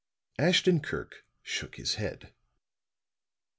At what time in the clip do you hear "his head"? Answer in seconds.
1.75-2.33